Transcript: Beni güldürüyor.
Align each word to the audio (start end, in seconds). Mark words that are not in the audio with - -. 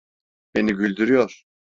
Beni 0.55 0.73
güldürüyor. 0.73 1.45